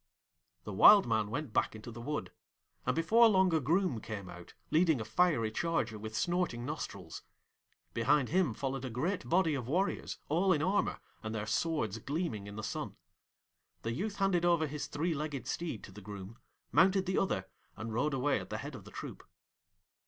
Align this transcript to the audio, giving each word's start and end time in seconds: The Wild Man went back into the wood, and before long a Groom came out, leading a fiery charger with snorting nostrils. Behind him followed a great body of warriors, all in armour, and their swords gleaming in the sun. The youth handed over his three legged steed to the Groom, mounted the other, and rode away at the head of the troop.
The 0.63 0.73
Wild 0.73 1.05
Man 1.05 1.29
went 1.29 1.53
back 1.53 1.75
into 1.75 1.91
the 1.91 2.01
wood, 2.01 2.31
and 2.87 2.95
before 2.95 3.27
long 3.29 3.53
a 3.53 3.59
Groom 3.59 3.99
came 4.01 4.29
out, 4.31 4.55
leading 4.71 4.99
a 4.99 5.05
fiery 5.05 5.51
charger 5.51 5.99
with 5.99 6.17
snorting 6.17 6.65
nostrils. 6.65 7.21
Behind 7.93 8.29
him 8.29 8.55
followed 8.55 8.83
a 8.83 8.89
great 8.89 9.29
body 9.29 9.53
of 9.53 9.67
warriors, 9.67 10.17
all 10.27 10.53
in 10.53 10.63
armour, 10.63 10.99
and 11.21 11.35
their 11.35 11.45
swords 11.45 11.99
gleaming 11.99 12.47
in 12.47 12.55
the 12.55 12.63
sun. 12.63 12.95
The 13.83 13.91
youth 13.93 14.15
handed 14.15 14.43
over 14.43 14.65
his 14.65 14.87
three 14.87 15.13
legged 15.13 15.45
steed 15.45 15.83
to 15.83 15.91
the 15.91 16.01
Groom, 16.01 16.39
mounted 16.71 17.05
the 17.05 17.19
other, 17.19 17.45
and 17.77 17.93
rode 17.93 18.15
away 18.15 18.39
at 18.39 18.49
the 18.49 18.57
head 18.57 18.73
of 18.73 18.85
the 18.85 18.89
troop. 18.91 19.23